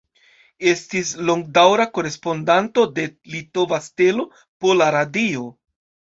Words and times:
Estis 0.69 1.11
longdaŭra 1.29 1.85
korespondanto 1.97 2.87
de 2.97 3.07
"Litova 3.35 3.81
Stelo", 3.91 4.27
Pola 4.65 4.91
Radio. 4.99 5.47